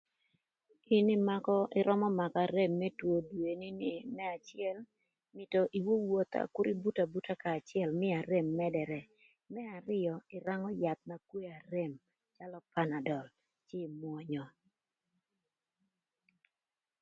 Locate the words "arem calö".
11.61-12.57